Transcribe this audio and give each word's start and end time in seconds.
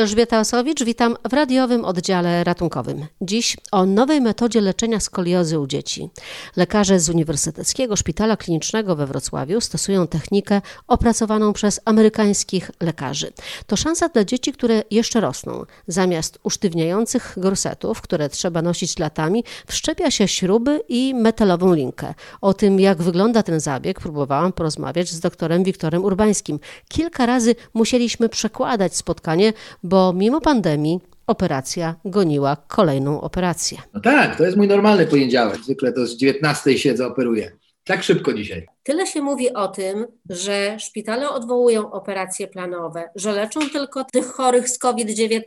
Elżbieta 0.00 0.40
Osowicz, 0.40 0.84
witam 0.84 1.16
w 1.30 1.32
radiowym 1.32 1.84
oddziale 1.84 2.44
ratunkowym. 2.44 3.06
Dziś 3.20 3.56
o 3.72 3.86
nowej 3.86 4.20
metodzie 4.20 4.60
leczenia 4.60 5.00
skoliozy 5.00 5.58
u 5.58 5.66
dzieci. 5.66 6.10
Lekarze 6.56 7.00
z 7.00 7.08
Uniwersyteckiego 7.08 7.96
Szpitala 7.96 8.36
Klinicznego 8.36 8.96
we 8.96 9.06
Wrocławiu 9.06 9.60
stosują 9.60 10.06
technikę 10.06 10.60
opracowaną 10.88 11.52
przez 11.52 11.80
amerykańskich 11.84 12.70
lekarzy. 12.80 13.32
To 13.66 13.76
szansa 13.76 14.08
dla 14.08 14.24
dzieci, 14.24 14.52
które 14.52 14.82
jeszcze 14.90 15.20
rosną. 15.20 15.64
Zamiast 15.86 16.38
usztywniających 16.42 17.34
gorsetów, 17.36 18.00
które 18.00 18.28
trzeba 18.28 18.62
nosić 18.62 18.98
latami, 18.98 19.44
wszczepia 19.66 20.10
się 20.10 20.28
śruby 20.28 20.82
i 20.88 21.14
metalową 21.14 21.74
linkę. 21.74 22.14
O 22.40 22.54
tym, 22.54 22.80
jak 22.80 23.02
wygląda 23.02 23.42
ten 23.42 23.60
zabieg, 23.60 24.00
próbowałam 24.00 24.52
porozmawiać 24.52 25.08
z 25.08 25.20
doktorem 25.20 25.64
Wiktorem 25.64 26.04
Urbańskim. 26.04 26.60
Kilka 26.88 27.26
razy 27.26 27.54
musieliśmy 27.74 28.28
przekładać 28.28 28.96
spotkanie, 28.96 29.52
bo 29.90 30.12
mimo 30.12 30.40
pandemii 30.40 31.00
operacja 31.26 31.94
goniła 32.04 32.56
kolejną 32.56 33.20
operację. 33.20 33.78
No 33.94 34.00
tak, 34.00 34.36
to 34.36 34.44
jest 34.44 34.56
mój 34.56 34.68
normalny 34.68 35.06
poniedziałek. 35.06 35.56
Zwykle 35.64 35.92
to 35.92 36.06
z 36.06 36.16
19 36.16 36.78
siedzę, 36.78 37.06
operuję. 37.06 37.52
Tak 37.84 38.02
szybko 38.02 38.32
dzisiaj. 38.32 38.66
Tyle 38.82 39.06
się 39.06 39.22
mówi 39.22 39.54
o 39.54 39.68
tym, 39.68 40.06
że 40.28 40.76
szpitale 40.78 41.30
odwołują 41.30 41.92
operacje 41.92 42.48
planowe, 42.48 43.08
że 43.16 43.32
leczą 43.32 43.60
tylko 43.72 44.04
tych 44.04 44.26
chorych 44.26 44.68
z 44.68 44.78
COVID-19, 44.78 45.40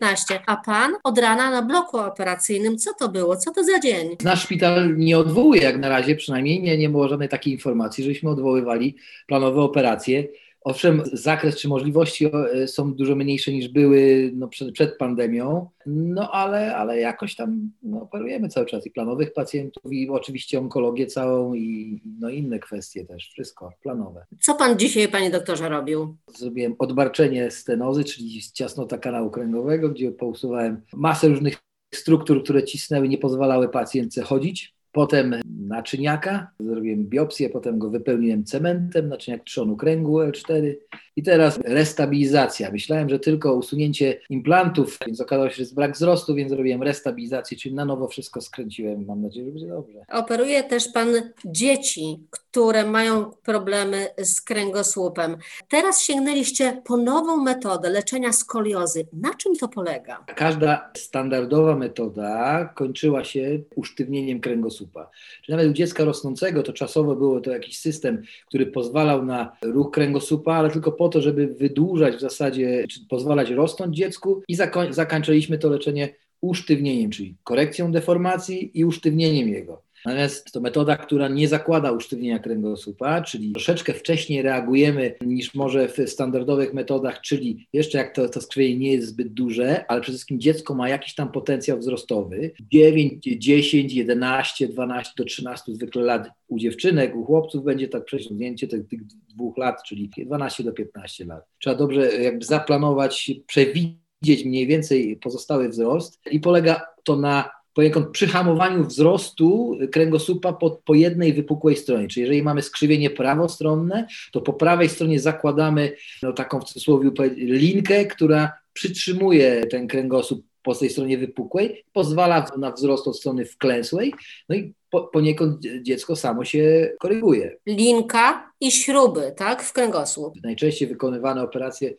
a 0.47 0.57
pan 0.57 0.91
od 1.03 1.17
rana 1.17 1.51
na 1.51 1.61
bloku 1.61 1.97
operacyjnym, 1.97 2.77
co 2.77 2.93
to 2.99 3.09
było? 3.09 3.37
Co 3.37 3.51
to 3.51 3.63
za 3.63 3.79
dzień? 3.79 4.17
Nasz 4.23 4.43
szpital 4.43 4.97
nie 4.97 5.17
odwołuje 5.17 5.61
jak 5.61 5.77
na 5.77 5.89
razie, 5.89 6.15
przynajmniej 6.15 6.61
nie, 6.61 6.77
nie 6.77 6.89
było 6.89 7.07
żadnej 7.07 7.29
takiej 7.29 7.53
informacji, 7.53 8.03
żeśmy 8.03 8.29
odwoływali 8.29 8.95
planowe 9.27 9.61
operacje. 9.61 10.23
Owszem, 10.63 11.03
zakres 11.13 11.57
czy 11.57 11.67
możliwości 11.67 12.25
e, 12.25 12.67
są 12.67 12.93
dużo 12.93 13.15
mniejsze 13.15 13.51
niż 13.51 13.67
były 13.67 14.31
no, 14.35 14.47
przed, 14.47 14.71
przed, 14.71 14.97
pandemią, 14.97 15.69
no 15.85 16.31
ale, 16.31 16.75
ale 16.75 16.99
jakoś 16.99 17.35
tam 17.35 17.71
no, 17.83 18.01
operujemy 18.01 18.49
cały 18.49 18.65
czas 18.65 18.85
i 18.85 18.91
planowych 18.91 19.33
pacjentów, 19.33 19.93
i 19.93 20.09
oczywiście 20.09 20.59
onkologię 20.59 21.07
całą, 21.07 21.53
i 21.53 22.01
no, 22.19 22.29
inne 22.29 22.59
kwestie 22.59 23.05
też, 23.05 23.29
wszystko 23.29 23.71
planowe. 23.81 24.25
Co 24.41 24.55
pan 24.55 24.79
dzisiaj, 24.79 25.07
panie 25.07 25.31
doktorze, 25.31 25.69
robił? 25.69 26.17
Zrobiłem 26.37 26.75
odbarczenie 26.79 27.51
stenozy, 27.51 28.03
czyli 28.03 28.41
ciasnota 28.53 28.97
kanału 28.97 29.31
kręgowego, 29.31 29.89
gdzie 29.89 30.11
pousuwałem 30.11 30.81
masę 30.93 31.27
różnych 31.27 31.57
struktur, 31.95 32.43
które 32.43 32.63
cisnęły, 32.63 33.09
nie 33.09 33.17
pozwalały 33.17 33.69
pacjentce 33.69 34.21
chodzić. 34.21 34.72
Potem 34.93 35.35
naczyniaka, 35.59 36.51
zrobiłem 36.59 37.05
biopsję, 37.05 37.49
potem 37.49 37.79
go 37.79 37.89
wypełniłem 37.89 38.43
cementem, 38.43 39.09
naczyniak 39.09 39.43
trzonu 39.43 39.77
kręgu 39.77 40.19
L4 40.19 40.73
i 41.15 41.23
teraz 41.23 41.59
restabilizacja. 41.65 42.71
Myślałem, 42.71 43.09
że 43.09 43.19
tylko 43.19 43.53
usunięcie 43.53 44.19
implantów, 44.29 44.97
więc 45.05 45.21
okazało 45.21 45.49
się, 45.49 45.55
że 45.55 45.61
jest 45.61 45.75
brak 45.75 45.93
wzrostu, 45.93 46.35
więc 46.35 46.51
zrobiłem 46.51 46.83
restabilizację, 46.83 47.57
czyli 47.57 47.75
na 47.75 47.85
nowo 47.85 48.07
wszystko 48.07 48.41
skręciłem. 48.41 49.05
Mam 49.05 49.21
nadzieję, 49.21 49.45
że 49.45 49.51
będzie 49.51 49.67
dobrze. 49.67 50.05
Operuje 50.11 50.63
też 50.63 50.87
Pan 50.87 51.07
dzieci, 51.45 52.19
które 52.29 52.85
mają 52.85 53.31
problemy 53.43 54.07
z 54.17 54.41
kręgosłupem. 54.41 55.37
Teraz 55.69 56.01
sięgnęliście 56.01 56.81
po 56.85 56.97
nową 56.97 57.37
metodę 57.37 57.89
leczenia 57.89 58.33
skoliozy. 58.33 59.07
Na 59.13 59.33
czym 59.33 59.55
to 59.55 59.67
polega? 59.67 60.25
Każda 60.35 60.91
standardowa 60.97 61.75
metoda 61.75 62.65
kończyła 62.75 63.23
się 63.23 63.59
usztywnieniem 63.75 64.39
kręgosłupa. 64.39 65.09
Czyli 65.41 65.55
nawet 65.57 65.71
u 65.71 65.73
dziecka 65.73 66.03
rosnącego 66.03 66.63
to 66.63 66.73
czasowo 66.73 67.15
było 67.15 67.41
to 67.41 67.51
jakiś 67.51 67.79
system, 67.79 68.21
który 68.47 68.65
pozwalał 68.65 69.25
na 69.25 69.57
ruch 69.61 69.91
kręgosłupa, 69.91 70.53
ale 70.53 70.69
tylko 70.69 70.91
po 70.91 71.02
po 71.03 71.09
to, 71.09 71.21
żeby 71.21 71.47
wydłużać 71.47 72.15
w 72.15 72.19
zasadzie, 72.19 72.85
czy 72.89 72.99
pozwalać 73.09 73.49
rosnąć 73.49 73.97
dziecku 73.97 74.43
i 74.47 74.55
zakoń, 74.55 74.93
zakończyliśmy 74.93 75.57
to 75.57 75.69
leczenie 75.69 76.09
usztywnieniem, 76.41 77.11
czyli 77.11 77.35
korekcją 77.43 77.91
deformacji 77.91 78.79
i 78.79 78.85
usztywnieniem 78.85 79.49
jego. 79.49 79.81
Natomiast 80.05 80.51
to 80.51 80.61
metoda, 80.61 80.97
która 80.97 81.27
nie 81.27 81.47
zakłada 81.47 81.91
usztywnienia 81.91 82.39
kręgosłupa, 82.39 83.21
czyli 83.21 83.51
troszeczkę 83.51 83.93
wcześniej 83.93 84.41
reagujemy 84.41 85.15
niż 85.21 85.53
może 85.55 85.87
w 85.87 85.97
standardowych 86.07 86.73
metodach, 86.73 87.21
czyli 87.21 87.67
jeszcze 87.73 87.97
jak 87.97 88.15
to, 88.15 88.29
to 88.29 88.41
skrzywienie 88.41 88.77
nie 88.77 88.91
jest 88.93 89.07
zbyt 89.07 89.33
duże, 89.33 89.85
ale 89.87 90.01
przede 90.01 90.13
wszystkim 90.13 90.39
dziecko 90.39 90.75
ma 90.75 90.89
jakiś 90.89 91.15
tam 91.15 91.31
potencjał 91.31 91.79
wzrostowy, 91.79 92.51
9, 92.71 93.23
10, 93.37 93.93
11, 93.93 94.67
12 94.67 95.11
do 95.17 95.25
13 95.25 95.75
zwykle 95.75 96.01
lat 96.01 96.29
u 96.47 96.59
dziewczynek, 96.59 97.15
u 97.15 97.25
chłopców 97.25 97.63
będzie 97.63 97.87
tak 97.87 98.05
przesiągnięcie 98.05 98.67
tych, 98.67 98.87
tych 98.87 99.03
dwóch 99.05 99.57
lat, 99.57 99.83
czyli 99.83 100.09
12 100.25 100.63
do 100.63 100.73
15 100.73 101.25
lat. 101.25 101.43
Trzeba 101.59 101.75
dobrze 101.75 102.13
jakby 102.23 102.45
zaplanować, 102.45 103.31
przewidzieć 103.47 104.45
mniej 104.45 104.67
więcej 104.67 105.17
pozostały 105.17 105.69
wzrost 105.69 106.19
i 106.31 106.39
polega 106.39 106.81
to 107.03 107.15
na 107.15 107.49
poniekąd 107.73 108.09
przyhamowaniu 108.09 108.83
wzrostu 108.83 109.77
kręgosłupa 109.91 110.53
po, 110.53 110.71
po 110.85 110.93
jednej 110.93 111.33
wypukłej 111.33 111.75
stronie. 111.75 112.07
Czyli 112.07 112.21
jeżeli 112.21 112.43
mamy 112.43 112.61
skrzywienie 112.61 113.09
prawostronne, 113.09 114.07
to 114.31 114.41
po 114.41 114.53
prawej 114.53 114.89
stronie 114.89 115.19
zakładamy 115.19 115.95
no, 116.23 116.33
taką 116.33 116.59
w 116.59 116.63
cudzysłowie 116.63 117.11
linkę, 117.35 118.05
która 118.05 118.51
przytrzymuje 118.73 119.65
ten 119.65 119.87
kręgosłup 119.87 120.45
po 120.63 120.75
tej 120.75 120.89
stronie 120.89 121.17
wypukłej, 121.17 121.83
pozwala 121.93 122.45
na 122.57 122.71
wzrost 122.71 123.07
od 123.07 123.17
strony 123.17 123.45
wklęsłej, 123.45 124.13
no 124.49 124.55
i 124.55 124.73
po, 124.89 125.01
poniekąd 125.01 125.61
dziecko 125.81 126.15
samo 126.15 126.45
się 126.45 126.91
koryguje. 126.99 127.57
Linka 127.67 128.52
i 128.63 128.71
śruby, 128.71 129.33
tak, 129.37 129.63
w 129.63 129.73
kręgosłup. 129.73 130.33
Najczęściej 130.43 130.87
wykonywane 130.87 131.43
operacje 131.43 131.93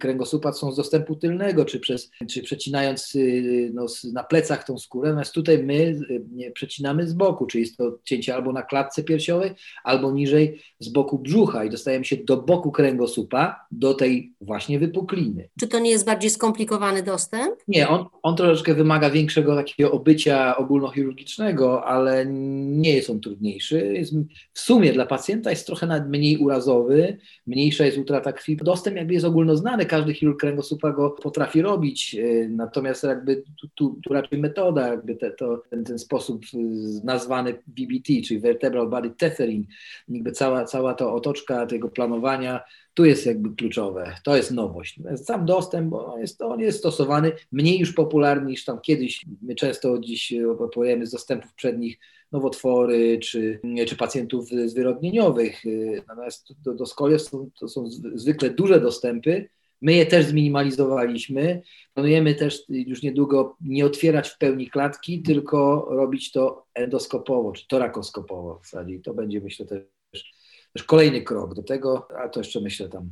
kręgosłupa 0.00 0.52
są 0.52 0.72
z 0.72 0.76
dostępu 0.76 1.16
tylnego, 1.16 1.64
czy, 1.64 1.80
przez, 1.80 2.10
czy 2.30 2.42
przecinając 2.42 3.14
y, 3.14 3.70
no, 3.74 3.86
na 4.12 4.24
plecach 4.24 4.64
tą 4.64 4.78
skórę, 4.78 5.08
natomiast 5.08 5.32
tutaj 5.32 5.64
my 5.64 5.74
y, 5.74 6.52
przecinamy 6.54 7.06
z 7.06 7.12
boku, 7.12 7.46
czyli 7.46 7.64
jest 7.64 7.76
to 7.76 7.98
cięcie 8.04 8.34
albo 8.34 8.52
na 8.52 8.62
klatce 8.62 9.02
piersiowej, 9.02 9.50
albo 9.84 10.12
niżej 10.12 10.62
z 10.78 10.88
boku 10.88 11.18
brzucha 11.18 11.64
i 11.64 11.70
dostajemy 11.70 12.04
się 12.04 12.16
do 12.16 12.36
boku 12.36 12.72
kręgosłupa, 12.72 13.66
do 13.70 13.94
tej 13.94 14.34
właśnie 14.40 14.78
wypukliny. 14.78 15.48
Czy 15.60 15.68
to 15.68 15.78
nie 15.78 15.90
jest 15.90 16.06
bardziej 16.06 16.30
skomplikowany 16.30 17.02
dostęp? 17.02 17.54
Nie, 17.68 17.88
on, 17.88 18.04
on 18.22 18.36
troszeczkę 18.36 18.74
wymaga 18.74 19.10
większego 19.10 19.56
takiego 19.56 19.92
obycia 19.92 20.56
ogólnochirurgicznego, 20.56 21.84
ale 21.84 22.26
nie 22.26 22.94
jest 22.94 23.10
on 23.10 23.20
trudniejszy. 23.20 23.92
Jest, 23.94 24.14
w 24.52 24.60
sumie 24.60 24.92
dla 24.92 25.06
pacjenta 25.06 25.50
jest 25.50 25.66
trochę 25.66 25.85
nawet 25.86 26.08
mniej 26.08 26.36
urazowy, 26.36 27.18
mniejsza 27.46 27.84
jest 27.84 27.98
utrata 27.98 28.32
krwi. 28.32 28.56
Dostęp 28.56 28.96
jakby 28.96 29.14
jest 29.14 29.26
ogólnoznany, 29.26 29.86
każdy 29.86 30.14
chirurg 30.14 30.40
kręgosłupa 30.40 30.92
go 30.92 31.10
potrafi 31.10 31.62
robić, 31.62 32.14
e, 32.14 32.48
natomiast 32.48 33.04
jakby 33.04 33.42
tu, 33.60 33.68
tu, 33.74 33.98
tu 34.04 34.14
raczej 34.14 34.38
metoda, 34.38 34.88
jakby 34.88 35.16
te, 35.16 35.30
to, 35.30 35.62
ten, 35.70 35.84
ten 35.84 35.98
sposób 35.98 36.44
e, 36.54 36.58
nazwany 37.04 37.52
VBT, 37.52 38.26
czyli 38.26 38.40
Vertebral 38.40 38.88
Body 38.88 39.10
Tethering, 39.10 39.66
jakby 40.08 40.32
cała, 40.32 40.64
cała 40.64 40.94
ta 40.94 41.12
otoczka 41.12 41.66
tego 41.66 41.88
planowania 41.88 42.60
tu 42.96 43.04
jest 43.04 43.26
jakby 43.26 43.56
kluczowe, 43.56 44.14
to 44.24 44.36
jest 44.36 44.50
nowość. 44.50 45.00
Sam 45.16 45.46
dostęp, 45.46 45.88
bo 45.88 46.18
jest, 46.18 46.42
on 46.42 46.60
jest 46.60 46.78
stosowany 46.78 47.32
mniej 47.52 47.78
już 47.78 47.92
popularny 47.92 48.50
niż 48.50 48.64
tam 48.64 48.80
kiedyś. 48.80 49.26
My 49.42 49.54
często 49.54 49.98
dziś 49.98 50.34
operujemy 50.58 51.06
z 51.06 51.10
dostępów 51.10 51.54
przednich 51.54 51.98
nowotwory 52.32 53.18
czy, 53.18 53.60
czy 53.86 53.96
pacjentów 53.96 54.48
zwyrodnieniowych. 54.66 55.62
Natomiast 56.08 56.62
do, 56.62 56.74
do 56.74 56.84
to, 57.30 57.46
to 57.60 57.68
są 57.68 57.90
zwykle 58.14 58.50
duże 58.50 58.80
dostępy. 58.80 59.48
My 59.82 59.92
je 59.92 60.06
też 60.06 60.26
zminimalizowaliśmy. 60.26 61.62
Planujemy 61.94 62.34
też 62.34 62.64
już 62.68 63.02
niedługo 63.02 63.56
nie 63.60 63.86
otwierać 63.86 64.28
w 64.28 64.38
pełni 64.38 64.70
klatki, 64.70 65.22
tylko 65.22 65.86
robić 65.90 66.32
to 66.32 66.66
endoskopowo, 66.74 67.52
czy 67.52 67.68
torakoskopowo 67.68 68.60
w 68.62 68.68
zasadzie. 68.68 68.98
To 69.00 69.14
będzie 69.14 69.40
myślę 69.40 69.66
też 69.66 70.34
też 70.76 70.84
kolejny 70.84 71.22
krok 71.22 71.54
do 71.54 71.62
tego, 71.62 72.08
a 72.18 72.28
to 72.28 72.40
jeszcze 72.40 72.60
myślę 72.60 72.88
tam 72.88 73.10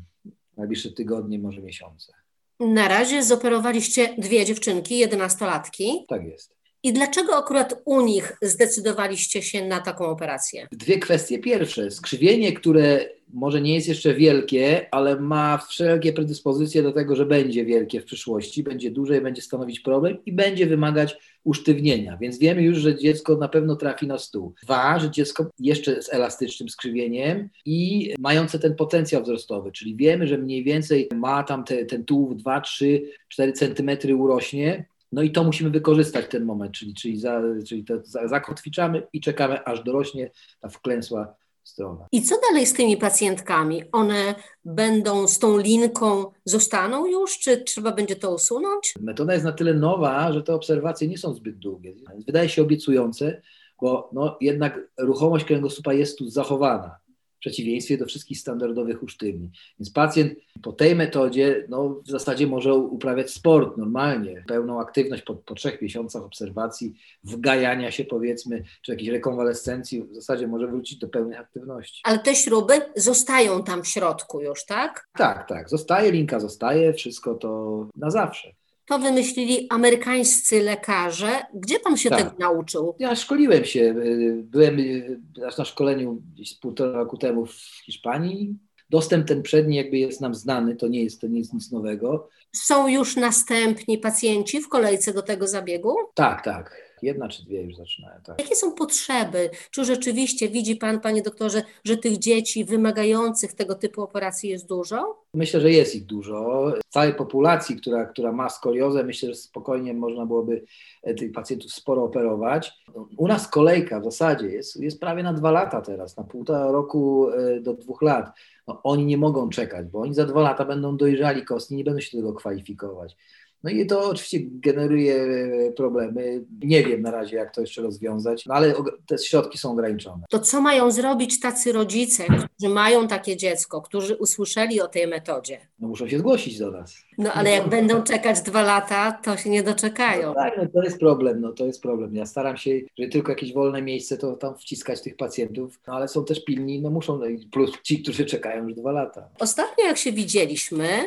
najbliższe 0.57 0.93
tygodnie, 0.93 1.39
może 1.39 1.61
miesiące. 1.61 2.13
Na 2.61 2.89
razie 2.89 3.23
zoperowaliście 3.23 4.15
dwie 4.19 4.45
dziewczynki, 4.45 4.99
jedenastolatki. 4.99 6.05
Tak 6.09 6.25
jest. 6.25 6.57
I 6.85 6.93
dlaczego 6.93 7.37
akurat 7.37 7.83
u 7.85 8.01
nich 8.01 8.37
zdecydowaliście 8.43 9.43
się 9.43 9.65
na 9.67 9.81
taką 9.81 10.07
operację? 10.07 10.67
Dwie 10.73 10.99
kwestie. 10.99 11.39
Pierwsze, 11.39 11.91
skrzywienie, 11.91 12.53
które 12.53 13.09
może 13.33 13.61
nie 13.61 13.75
jest 13.75 13.89
jeszcze 13.89 14.15
wielkie, 14.15 14.87
ale 14.91 15.21
ma 15.21 15.59
wszelkie 15.69 16.13
predyspozycje 16.13 16.83
do 16.83 16.93
tego, 16.93 17.17
że 17.17 17.27
będzie 17.27 17.65
wielkie 17.65 18.01
w 18.01 18.05
przyszłości, 18.05 18.63
będzie 18.63 18.91
duże 18.91 19.19
i 19.19 19.21
będzie 19.21 19.43
stanowić 19.43 19.81
problem 19.81 20.17
i 20.27 20.33
będzie 20.33 20.67
wymagać 20.67 21.17
usztywnienia. 21.45 22.17
Więc 22.21 22.39
wiemy 22.39 22.63
już, 22.63 22.79
że 22.79 22.97
dziecko 22.97 23.37
na 23.37 23.49
pewno 23.49 23.77
trafi 23.77 24.07
na 24.07 24.19
stół. 24.19 24.55
Dwa, 24.63 24.99
że 24.99 25.11
dziecko 25.11 25.51
jeszcze 25.59 26.03
z 26.03 26.13
elastycznym 26.13 26.69
skrzywieniem 26.69 27.49
i 27.65 28.11
mające 28.19 28.59
ten 28.59 28.75
potencjał 28.75 29.23
wzrostowy, 29.23 29.73
czyli 29.73 29.97
wiemy, 29.97 30.27
że 30.27 30.39
mniej 30.39 30.65
więcej 30.65 31.09
ma 31.15 31.43
tam 31.43 31.65
te, 31.65 31.85
ten 31.85 32.05
tułów 32.05 32.37
2, 32.37 32.61
3, 32.61 33.03
4 33.29 33.53
centymetry 33.53 34.17
urośnie, 34.17 34.85
no 35.15 35.23
i 35.23 35.31
to 35.31 35.45
musimy 35.45 35.71
wykorzystać 35.71 36.27
ten 36.29 36.45
moment, 36.45 36.73
czyli, 36.73 36.95
czyli, 36.95 37.21
za, 37.21 37.43
czyli 37.67 37.85
to 37.85 37.95
za, 38.05 38.29
zakotwiczamy 38.29 39.07
i 39.13 39.21
czekamy, 39.21 39.65
aż 39.65 39.83
dorośnie 39.83 40.31
ta 40.61 40.69
wklęsła 40.69 41.35
strona. 41.65 42.07
I 42.13 42.23
co 42.23 42.35
dalej 42.49 42.67
z 42.67 42.73
tymi 42.73 42.97
pacjentkami? 42.97 43.83
One 43.93 44.35
będą 44.65 45.27
z 45.29 45.39
tą 45.39 45.59
linką, 45.59 46.25
zostaną 46.45 47.07
już, 47.07 47.39
czy 47.39 47.57
trzeba 47.57 47.93
będzie 47.93 48.17
to 48.17 48.35
usunąć? 48.35 48.95
Metoda 49.01 49.33
jest 49.33 49.45
na 49.45 49.53
tyle 49.53 49.75
nowa, 49.75 50.33
że 50.33 50.43
te 50.43 50.55
obserwacje 50.55 51.09
nie 51.09 51.19
są 51.19 51.35
zbyt 51.35 51.59
długie. 51.59 51.95
Wydaje 52.27 52.49
się 52.49 52.63
obiecujące, 52.63 53.43
bo 53.83 54.11
no, 54.13 54.37
jednak 54.41 54.81
ruchomość 54.99 55.45
kręgosłupa 55.45 55.93
jest 55.93 56.19
tu 56.19 56.31
zachowana 56.31 57.04
przeciwieństwie 57.45 57.99
do 57.99 58.07
wszystkich 58.07 58.39
standardowych 58.39 59.03
usztywni. 59.03 59.51
Więc 59.81 59.91
pacjent 59.91 60.39
po 60.63 60.73
tej 60.73 60.97
metodzie 60.97 61.67
no, 61.69 62.01
w 62.07 62.11
zasadzie 62.11 62.47
może 62.47 62.75
uprawiać 62.75 63.31
sport 63.31 63.77
normalnie, 63.77 64.45
pełną 64.47 64.81
aktywność 64.81 65.23
po, 65.23 65.35
po 65.35 65.55
trzech 65.55 65.83
miesiącach 65.83 66.23
obserwacji, 66.23 66.95
wgajania 67.25 67.91
się 67.91 68.05
powiedzmy, 68.05 68.65
czy 68.83 68.93
jakiejś 68.93 69.11
rekonwalescencji, 69.11 70.03
w 70.03 70.15
zasadzie 70.15 70.47
może 70.47 70.67
wrócić 70.67 70.99
do 70.99 71.09
pełnej 71.09 71.39
aktywności. 71.39 72.01
Ale 72.05 72.19
te 72.19 72.35
śruby 72.35 72.75
zostają 72.97 73.65
tam 73.65 73.83
w 73.83 73.89
środku 73.89 74.41
już, 74.41 74.65
tak? 74.65 75.09
Tak, 75.19 75.49
tak. 75.49 75.69
Zostaje, 75.69 76.13
linka 76.13 76.41
zostaje, 76.41 76.93
wszystko 76.93 77.35
to 77.35 77.89
na 77.97 78.11
zawsze. 78.11 78.64
To 78.87 78.99
wymyślili 78.99 79.67
amerykańscy 79.71 80.63
lekarze. 80.63 81.43
Gdzie 81.55 81.81
pan 81.81 81.97
się 81.97 82.11
tak. 82.11 82.19
tego 82.19 82.35
nauczył? 82.39 82.97
Ja 82.99 83.17
szkoliłem 83.17 83.65
się. 83.65 83.81
Y, 83.81 84.43
byłem 84.45 84.81
y, 84.81 85.21
na 85.59 85.65
szkoleniu 85.65 86.23
gdzieś 86.35 86.59
półtora 86.59 86.93
roku 86.93 87.19
temu 87.19 87.47
w 87.47 87.55
Hiszpanii. 87.85 88.55
Dostęp 88.91 89.29
ten 89.29 89.43
przedni 89.43 89.77
jakby 89.77 89.99
jest 89.99 90.21
nam 90.21 90.35
znany, 90.35 90.77
to 90.77 90.89
nie 90.89 91.05
jest, 91.05 91.21
to 91.21 91.27
nie 91.27 91.39
jest 91.39 91.55
nic 91.55 91.73
nowego. 91.73 92.29
Są 92.53 92.89
już 92.89 93.17
następni 93.17 93.99
pacjenci 93.99 94.61
w 94.61 94.69
kolejce 94.69 95.13
do 95.13 95.23
tego 95.23 95.49
zabiegu? 95.49 95.95
Tak, 96.15 96.45
tak. 96.45 96.94
Jedna 97.05 97.29
czy 97.29 97.45
dwie 97.45 97.63
już 97.63 97.77
zaczynają. 97.77 98.21
Tak. 98.25 98.39
Jakie 98.39 98.57
są 98.57 98.73
potrzeby? 98.73 99.51
Czy 99.71 99.85
rzeczywiście 99.85 100.49
widzi 100.49 100.77
Pan, 100.77 101.01
Panie 101.01 101.23
doktorze, 101.23 101.63
że 101.85 101.97
tych 101.97 102.19
dzieci 102.19 102.65
wymagających 102.65 103.53
tego 103.53 103.75
typu 103.75 104.03
operacji 104.03 104.51
jest 104.51 104.69
dużo? 104.69 105.25
Myślę, 105.35 105.61
że 105.61 105.71
jest 105.71 105.95
ich 105.95 106.07
dużo. 106.07 106.73
Z 106.91 106.93
całej 106.93 107.15
populacji, 107.15 107.77
która, 107.77 108.05
która 108.07 108.33
ma 108.33 108.49
skoliozę, 108.49 109.05
myślę, 109.05 109.29
że 109.29 109.35
spokojnie 109.35 109.95
można 109.95 110.27
byłoby 110.27 110.65
e, 111.03 111.15
tych 111.15 111.33
pacjentów 111.33 111.73
sporo 111.73 112.05
operować. 112.05 112.73
U 113.17 113.29
nas 113.29 113.49
kolejka 113.49 114.01
w 114.01 114.05
zasadzie 114.05 114.47
jest, 114.47 114.81
jest 114.81 115.01
prawie 115.01 115.23
na 115.23 115.33
dwa 115.33 115.51
lata 115.51 115.81
teraz, 115.81 116.17
na 116.17 116.25
półtora 116.25 116.71
roku 116.71 117.31
e, 117.31 117.61
do 117.61 117.75
dwóch 117.75 118.03
lat. 118.03 118.31
No, 118.69 118.81
oni 118.83 119.07
nie 119.07 119.19
mogą 119.19 119.49
czekać, 119.49 119.87
bo 119.87 120.01
oni 120.01 120.15
za 120.15 120.27
dwa 120.27 120.41
lata 120.41 120.65
będą 120.65 120.97
dojrzali 120.97 121.45
kostni, 121.45 121.77
nie 121.77 121.85
będą 121.85 122.01
się 122.01 122.17
do 122.17 122.23
tego 122.23 122.35
kwalifikować. 122.35 123.17
No 123.65 123.71
i 123.71 123.87
to 123.87 124.11
oczywiście 124.11 124.39
generuje 124.43 125.15
e, 125.15 125.73
problemy. 125.73 126.45
Nie 126.63 126.85
wiem 126.85 127.03
na 127.03 127.11
razie, 127.11 127.37
jak 127.37 127.55
to 127.55 127.61
jeszcze 127.61 127.83
rozwiązać, 127.83 128.47
no 128.47 128.55
ale 128.55 128.75
te 129.07 129.19
środki 129.19 129.59
są 129.59 129.73
ograniczone. 129.73 130.25
To 130.31 130.39
co 130.39 130.61
mają 130.61 130.91
zrobić 130.91 131.41
tacy 131.41 131.73
rodzice, 131.73 132.25
którzy 132.25 132.75
mają 132.75 133.09
takie 133.09 133.37
dziecko, 133.37 133.83
którzy 133.83 134.17
usłyszeli 134.17 134.81
o 134.81 134.89
tej 134.89 135.07
metodzie? 135.07 135.59
No 135.79 135.89
muszą 135.89 136.09
się 136.09 136.19
zgłosić 136.19 136.59
do 136.59 136.71
nas. 136.71 136.97
No 137.19 137.33
ale 137.33 137.51
jak 137.51 137.69
będą 137.69 138.03
czekać 138.03 138.41
dwa 138.41 138.63
lata, 138.63 139.13
to 139.13 139.37
się 139.37 139.51
nie 139.51 139.63
doczekają. 139.63 140.29
No, 140.29 140.35
tak, 140.35 140.55
no 140.57 140.67
to 140.75 140.83
jest 140.83 140.99
problem, 140.99 141.41
no 141.41 141.53
to 141.53 141.67
jest 141.67 141.83
problem. 141.83 142.15
Ja 142.15 142.27
staram 142.27 142.57
się, 142.57 142.71
że 142.99 143.09
tylko 143.09 143.33
jakieś 143.33 143.53
wolne 143.53 143.83
miejsce, 143.83 144.17
to 144.17 144.33
tam 144.33 144.59
wciskać 144.59 145.01
tych 145.03 145.17
pacjentów, 145.17 145.81
no 145.87 145.95
ale 145.95 146.09
są 146.09 146.25
też 146.25 146.45
pilni, 146.45 146.81
no 146.81 146.91
muszą, 146.91 147.21
plus 147.53 147.73
ci, 147.83 148.03
którzy 148.03 148.25
czekają 148.25 148.69
już 148.69 148.75
dwa 148.75 148.93
lata. 148.93 149.29
Ostatnio 149.39 149.85
jak 149.85 149.97
się 149.97 150.13
widzieliśmy, 150.13 151.05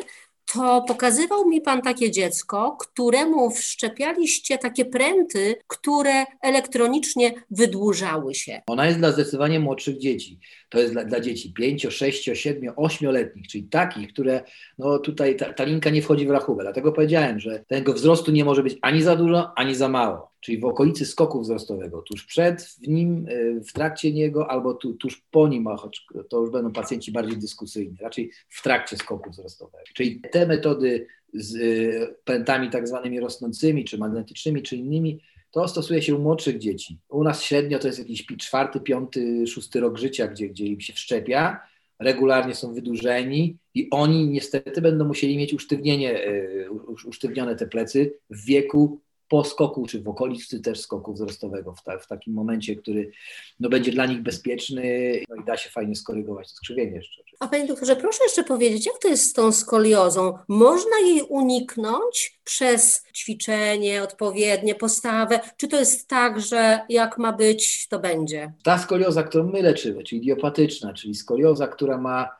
to 0.52 0.84
pokazywał 0.88 1.48
mi 1.48 1.60
pan 1.60 1.82
takie 1.82 2.10
dziecko, 2.10 2.76
któremu 2.80 3.50
wszczepialiście 3.50 4.58
takie 4.58 4.84
pręty, 4.84 5.56
które 5.66 6.24
elektronicznie 6.42 7.32
wydłużały 7.50 8.34
się. 8.34 8.62
Ona 8.66 8.86
jest 8.86 8.98
dla 8.98 9.12
zdecydowanie 9.12 9.60
młodszych 9.60 9.98
dzieci. 9.98 10.38
To 10.68 10.78
jest 10.78 10.92
dla, 10.92 11.04
dla 11.04 11.20
dzieci 11.20 11.52
5, 11.52 11.86
6, 11.90 12.30
7, 12.34 12.74
8-letnich, 12.74 13.48
czyli 13.48 13.64
takich, 13.64 14.12
które 14.12 14.42
no 14.78 14.98
tutaj 14.98 15.36
ta, 15.36 15.52
ta 15.52 15.64
linka 15.64 15.90
nie 15.90 16.02
wchodzi 16.02 16.26
w 16.26 16.30
rachubę. 16.30 16.62
Dlatego 16.62 16.92
powiedziałem, 16.92 17.40
że 17.40 17.64
tego 17.68 17.92
wzrostu 17.92 18.32
nie 18.32 18.44
może 18.44 18.62
być 18.62 18.78
ani 18.82 19.02
za 19.02 19.16
dużo, 19.16 19.52
ani 19.56 19.74
za 19.74 19.88
mało 19.88 20.37
czyli 20.48 20.60
w 20.60 20.64
okolicy 20.64 21.06
skoku 21.06 21.40
wzrostowego, 21.40 22.02
tuż 22.02 22.24
przed 22.24 22.62
w 22.62 22.88
nim, 22.88 23.28
y, 23.28 23.60
w 23.60 23.72
trakcie 23.72 24.12
niego 24.12 24.50
albo 24.50 24.74
tu, 24.74 24.94
tuż 24.94 25.22
po 25.30 25.48
nim, 25.48 25.66
a 25.66 25.76
choć 25.76 26.06
to 26.28 26.40
już 26.40 26.50
będą 26.50 26.72
pacjenci 26.72 27.12
bardziej 27.12 27.36
dyskusyjni, 27.36 27.96
raczej 28.00 28.30
w 28.48 28.62
trakcie 28.62 28.96
skoku 28.96 29.30
wzrostowego. 29.30 29.84
Czyli 29.94 30.20
te 30.20 30.46
metody 30.46 31.06
z 31.34 31.54
y, 31.54 32.16
pętami 32.24 32.70
tak 32.70 32.88
zwanymi 32.88 33.20
rosnącymi, 33.20 33.84
czy 33.84 33.98
magnetycznymi, 33.98 34.62
czy 34.62 34.76
innymi, 34.76 35.20
to 35.50 35.68
stosuje 35.68 36.02
się 36.02 36.14
u 36.14 36.18
młodszych 36.18 36.58
dzieci. 36.58 36.98
U 37.08 37.24
nas 37.24 37.42
średnio 37.42 37.78
to 37.78 37.86
jest 37.86 37.98
jakiś 37.98 38.26
czwarty, 38.26 38.80
piąty, 38.80 39.46
szósty 39.46 39.80
rok 39.80 39.98
życia, 39.98 40.28
gdzie, 40.28 40.48
gdzie 40.48 40.66
im 40.66 40.80
się 40.80 40.92
wszczepia, 40.92 41.60
regularnie 41.98 42.54
są 42.54 42.74
wydłużeni 42.74 43.58
i 43.74 43.88
oni 43.90 44.28
niestety 44.28 44.82
będą 44.82 45.04
musieli 45.04 45.36
mieć 45.36 45.54
usztywnienie, 45.54 46.28
y, 46.28 46.70
usztywnione 47.06 47.56
te 47.56 47.66
plecy 47.66 48.14
w 48.30 48.44
wieku 48.44 49.00
po 49.28 49.44
skoku, 49.44 49.86
czy 49.86 50.02
w 50.02 50.08
okolicy 50.08 50.60
też 50.60 50.80
skoku 50.80 51.12
wzrostowego, 51.12 51.74
w, 51.74 51.82
ta, 51.82 51.98
w 51.98 52.06
takim 52.06 52.34
momencie, 52.34 52.76
który 52.76 53.10
no, 53.60 53.68
będzie 53.68 53.92
dla 53.92 54.06
nich 54.06 54.22
bezpieczny 54.22 54.82
no, 55.28 55.36
i 55.36 55.44
da 55.44 55.56
się 55.56 55.70
fajnie 55.70 55.96
skorygować 55.96 56.48
to 56.48 56.56
skrzywienie 56.56 56.96
jeszcze. 56.96 57.22
A 57.40 57.48
Panie 57.48 57.66
doktorze, 57.66 57.96
proszę 57.96 58.18
jeszcze 58.24 58.44
powiedzieć, 58.44 58.86
jak 58.86 58.98
to 58.98 59.08
jest 59.08 59.30
z 59.30 59.32
tą 59.32 59.52
skoliozą? 59.52 60.38
Można 60.48 60.98
jej 61.06 61.22
uniknąć 61.22 62.40
przez 62.44 63.04
ćwiczenie, 63.14 64.02
odpowiednie, 64.02 64.74
postawę? 64.74 65.40
Czy 65.56 65.68
to 65.68 65.78
jest 65.78 66.08
tak, 66.08 66.40
że 66.40 66.80
jak 66.88 67.18
ma 67.18 67.32
być, 67.32 67.88
to 67.88 67.98
będzie? 67.98 68.52
Ta 68.62 68.78
skolioza, 68.78 69.22
którą 69.22 69.46
my 69.46 69.62
leczymy, 69.62 70.04
czyli 70.04 70.20
idiopatyczna, 70.20 70.94
czyli 70.94 71.14
skolioza, 71.14 71.68
która 71.68 71.98
ma 71.98 72.37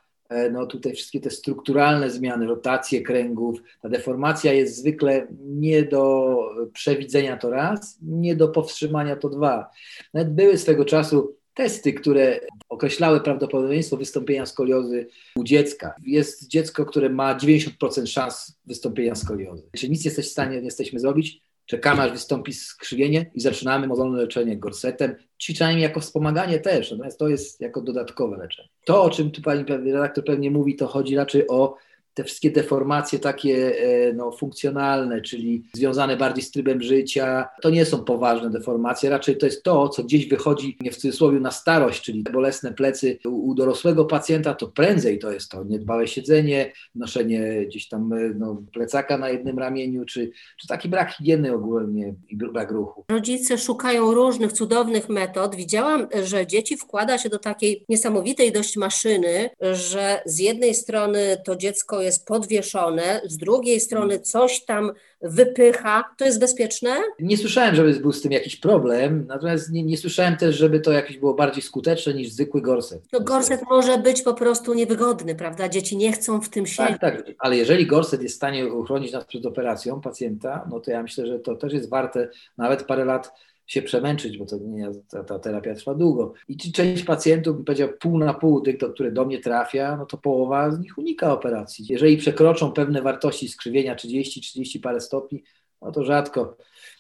no 0.53 0.67
tutaj 0.67 0.95
wszystkie 0.95 1.21
te 1.21 1.31
strukturalne 1.31 2.11
zmiany, 2.11 2.47
rotacje 2.47 3.03
kręgów, 3.03 3.63
ta 3.83 3.89
deformacja 3.89 4.53
jest 4.53 4.77
zwykle 4.77 5.27
nie 5.41 5.83
do 5.83 6.37
przewidzenia 6.73 7.37
to 7.37 7.51
raz, 7.51 7.99
nie 8.03 8.37
do 8.37 8.49
powstrzymania 8.49 9.17
to 9.17 9.29
dwa. 9.29 9.71
Nawet 10.15 10.35
były 10.35 10.59
swego 10.59 10.85
czasu 10.85 11.39
testy, 11.55 11.93
które 11.93 12.41
określały 12.69 13.21
prawdopodobieństwo 13.21 13.97
wystąpienia 13.97 14.47
skoliozy 14.47 15.07
u 15.37 15.45
dziecka. 15.45 15.95
Jest 16.07 16.49
dziecko, 16.49 16.87
które 16.87 17.09
ma 17.09 17.35
90% 17.35 18.07
szans 18.07 18.59
wystąpienia 18.67 19.15
skoliozy. 19.15 19.63
Czy 19.77 19.89
nic 19.89 20.05
jesteś 20.05 20.29
w 20.29 20.33
stanie, 20.33 20.57
nie 20.57 20.65
jesteśmy 20.65 21.01
zrobić, 21.01 21.43
czekamy 21.69 22.03
aż 22.03 22.13
wystąpi 22.13 22.53
skrzywienie 22.53 23.31
i 23.35 23.41
zaczynamy 23.41 23.87
mozolne 23.87 24.19
leczenie 24.19 24.57
gorsetem, 24.57 25.15
ćwiczeniami 25.43 25.83
jako 25.83 26.01
wspomaganie 26.01 26.59
też, 26.59 26.91
natomiast 26.91 27.19
to 27.19 27.29
jest 27.29 27.61
jako 27.61 27.81
dodatkowe 27.81 28.37
leczenie. 28.37 28.69
To, 28.85 29.03
o 29.03 29.11
czym 29.11 29.31
tu 29.31 29.43
pani 29.43 29.65
redaktor 29.69 30.25
pewnie 30.25 30.51
mówi, 30.51 30.77
to 30.77 30.87
chodzi 30.87 31.17
raczej 31.17 31.49
o 31.49 31.75
te 32.19 32.25
wszystkie 32.25 32.51
deformacje 32.51 33.19
takie 33.19 33.79
e, 33.79 34.13
no, 34.13 34.33
funkcjonalne, 34.33 35.21
czyli 35.21 35.65
związane 35.73 36.17
bardziej 36.17 36.45
z 36.45 36.51
trybem 36.51 36.83
życia, 36.83 37.49
to 37.63 37.71
nie 37.71 37.85
są 37.85 38.05
poważne 38.05 38.51
deformacje, 38.51 39.11
raczej 39.11 39.37
to 39.37 39.47
jest 39.47 39.63
to, 39.63 39.89
co 39.89 40.05
gdzieś 40.05 40.29
wychodzi 40.29 40.79
w 40.93 40.97
cudzysłowie 40.97 41.41
na 41.41 41.51
starość, 41.51 42.03
czyli 42.03 42.23
bolesne 42.23 42.73
plecy 42.73 43.19
u 43.25 43.55
dorosłego 43.55 44.05
pacjenta, 44.05 44.55
to 44.55 44.69
prędzej 44.69 45.19
to 45.19 45.33
jest 45.33 45.51
to 45.51 45.65
niedbałe 45.65 46.09
siedzenie, 46.09 46.73
noszenie 46.95 47.67
gdzieś 47.67 47.89
tam 47.89 48.13
e, 48.13 48.17
no, 48.39 48.63
plecaka 48.73 49.19
na 49.19 49.29
jednym 49.29 49.59
ramieniu, 49.59 50.05
czy, 50.05 50.31
czy 50.61 50.69
taki 50.69 50.89
brak 50.89 51.13
higieny 51.13 51.55
ogólnie 51.55 52.15
i 52.29 52.37
brak 52.37 52.71
ruchu. 52.71 53.05
Rodzice 53.11 53.59
szukają 53.59 54.15
różnych 54.15 54.53
cudownych 54.53 55.09
metod. 55.09 55.55
Widziałam, 55.55 56.07
że 56.25 56.47
dzieci 56.47 56.77
wkłada 56.77 57.19
się 57.19 57.29
do 57.29 57.39
takiej 57.39 57.85
niesamowitej 57.89 58.53
dość 58.53 58.77
maszyny, 58.77 59.51
że 59.73 60.21
z 60.27 60.39
jednej 60.39 60.75
strony 60.75 61.37
to 61.45 61.57
dziecko 61.57 62.03
jest 62.03 62.08
jest 62.09 62.27
podwieszone, 62.27 63.21
z 63.25 63.37
drugiej 63.37 63.81
strony 63.81 64.21
coś 64.21 64.65
tam 64.65 64.93
wypycha, 65.23 66.05
to 66.17 66.25
jest 66.25 66.41
bezpieczne? 66.41 66.97
Nie 67.21 67.37
słyszałem, 67.37 67.75
żeby 67.75 67.93
był 67.93 68.13
z 68.13 68.23
tym 68.23 68.33
jakiś 68.33 68.57
problem, 68.57 69.25
natomiast 69.29 69.71
nie, 69.71 69.83
nie 69.83 69.97
słyszałem 69.97 70.37
też, 70.37 70.57
żeby 70.57 70.81
to 70.81 70.93
jakieś 70.93 71.19
było 71.19 71.35
bardziej 71.35 71.63
skuteczne 71.63 72.15
niż 72.15 72.31
zwykły 72.31 72.63
gorset. 72.63 73.03
No 73.13 73.21
gorset 73.21 73.61
może 73.71 73.99
być 73.99 74.23
po 74.23 74.35
prostu 74.35 74.75
niewygodny, 74.75 75.35
prawda? 75.35 75.69
Dzieci 75.69 75.97
nie 75.97 76.13
chcą 76.13 76.41
w 76.41 76.49
tym 76.49 76.65
tak, 76.65 76.73
siedzieć. 76.73 77.01
Tak, 77.01 77.27
tak, 77.27 77.35
ale 77.39 77.57
jeżeli 77.57 77.87
gorset 77.87 78.23
jest 78.23 78.35
w 78.35 78.37
stanie 78.37 78.67
uchronić 78.75 79.13
nas 79.13 79.25
przed 79.25 79.47
operacją 79.47 80.01
pacjenta, 80.01 80.69
no 80.71 80.81
to 80.81 80.91
ja 80.91 81.03
myślę, 81.03 81.27
że 81.27 81.39
to 81.39 81.57
też 81.57 81.73
jest 81.73 81.91
warte 81.91 82.29
nawet 82.59 82.85
parę 82.85 83.05
lat 83.05 83.33
się 83.69 83.83
przemęczyć, 83.83 84.39
bo 84.39 84.47
to 84.47 84.59
nie, 84.59 84.91
ta, 85.09 85.25
ta, 85.25 85.39
terapia 85.39 85.75
trwa 85.75 85.95
długo. 85.95 86.33
I 86.49 86.73
część 86.73 87.03
pacjentów, 87.03 87.57
powiedział 87.65 87.89
pół 88.01 88.19
na 88.19 88.35
pół 88.35 88.61
tych, 88.61 88.79
które 88.95 89.13
do 89.13 89.25
mnie 89.25 89.41
trafia, 89.41 89.97
no 89.97 90.07
to 90.07 90.19
połowa 90.19 90.71
z 90.71 90.81
nich 90.81 90.99
unika 90.99 91.33
operacji. 91.33 91.87
Jeżeli 91.89 92.17
przekroczą 92.17 92.73
pewne 92.73 93.03
wartości 93.03 93.49
skrzywienia 93.49 93.95
30, 93.95 94.41
30 94.41 94.81
parę 94.81 95.01
stopni, 95.01 95.43
no 95.83 95.93
to 95.93 96.05
rzadko, 96.05 96.57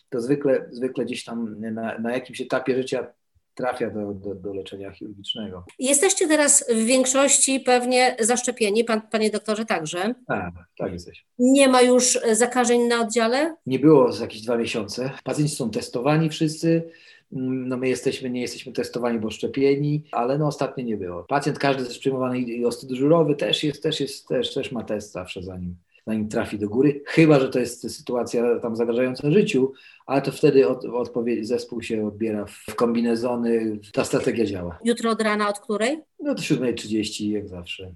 to 0.09 0.21
zwykle, 0.21 0.69
zwykle 0.71 1.05
gdzieś 1.05 1.25
tam 1.25 1.61
na, 1.61 1.99
na 1.99 2.13
jakimś 2.13 2.41
etapie 2.41 2.75
życia 2.75 3.07
trafia 3.59 3.91
do, 3.91 4.15
do, 4.15 4.35
do, 4.35 4.55
leczenia 4.55 4.93
chirurgicznego. 4.93 5.65
Jesteście 5.79 6.29
teraz 6.29 6.65
w 6.71 6.85
większości 6.85 7.61
pewnie 7.61 8.17
zaszczepieni, 8.21 8.85
pan, 8.85 9.01
panie 9.01 9.31
doktorze 9.31 9.65
także? 9.65 10.15
Tak, 10.27 10.53
tak 10.79 10.93
jesteśmy. 10.93 11.25
Nie 11.39 11.69
ma 11.69 11.83
już 11.83 12.19
zakażeń 12.33 12.81
na 12.81 13.01
oddziale? 13.01 13.57
Nie 13.67 13.79
było 13.79 14.13
za 14.13 14.25
jakieś 14.25 14.43
dwa 14.43 14.57
miesiące. 14.57 15.11
Pacjenci 15.25 15.57
są 15.57 15.71
testowani 15.71 16.31
wszyscy, 16.31 16.91
No 17.33 17.77
my 17.77 17.89
jesteśmy, 17.89 18.31
nie 18.31 18.41
jesteśmy 18.41 18.73
testowani, 18.73 19.19
bo 19.19 19.31
szczepieni, 19.31 20.05
ale 20.13 20.39
no 20.39 20.47
ostatnio 20.47 20.85
nie 20.85 20.97
było. 20.97 21.25
Pacjent 21.25 21.59
każdy 21.59 21.83
jest 21.83 21.99
przyjmowany 21.99 22.39
i 22.39 22.65
ostodyżurowy 22.65 23.35
też 23.37 23.65
jest, 23.65 23.83
też 23.83 24.01
jest, 24.01 24.29
też, 24.29 24.55
też 24.55 24.73
ma 24.73 24.85
test 24.85 25.13
zawsze 25.13 25.43
zanim, 25.43 25.77
zanim 26.09 26.29
trafi 26.29 26.59
do 26.59 26.69
góry, 26.69 27.03
chyba, 27.07 27.41
że 27.41 27.49
to 27.49 27.59
jest 27.59 27.97
sytuacja 27.97 28.61
tam 28.61 28.77
zagrażająca 28.77 29.31
życiu, 29.31 29.73
ale 30.07 30.23
to 30.23 30.33
wtedy 30.33 30.69
od, 30.69 30.85
odpowiedź, 30.85 31.49
zespół 31.49 31.83
się 31.83 32.07
odbiera 32.07 32.47
w 32.47 32.75
kombinezony, 32.75 33.79
ta 33.93 34.05
strategia 34.05 34.45
działa. 34.45 34.79
Jutro 34.85 35.11
od 35.11 35.23
rana 35.23 35.49
od 35.49 35.61
której? 35.61 36.03
No 36.21 36.35
to 36.35 36.43
7.30 36.43 37.31
jak 37.31 37.49
zawsze. 37.49 37.93